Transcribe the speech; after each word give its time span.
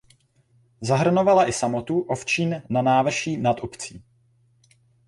Zahrnovala 0.89 1.45
i 1.45 1.53
samotu 1.53 1.99
Ovčín 2.09 2.57
na 2.69 2.81
návrší 2.81 3.37
nad 3.37 3.57
obcí. 3.61 4.01